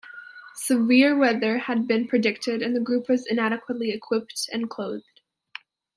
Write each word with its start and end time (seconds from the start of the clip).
Severe 0.55 1.15
weather 1.15 1.59
had 1.59 1.85
been 1.85 2.07
predicted, 2.07 2.63
and 2.63 2.75
the 2.75 2.79
group 2.79 3.07
was 3.07 3.27
inadequately 3.27 3.91
equipped 3.91 4.49
and 4.51 4.67
clothed. 4.67 5.21